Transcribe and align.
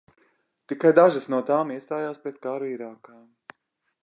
Tikai 0.71 0.93
dažas 1.01 1.29
no 1.35 1.41
tām 1.51 1.75
iestājās 1.75 2.25
pret 2.25 2.43
karu 2.47 2.71
Irākā. 2.79 3.19